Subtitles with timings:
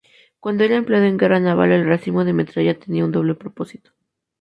[0.39, 3.91] Cuando era empleado en guerra naval, el racimo de metralla tenía un doble propósito.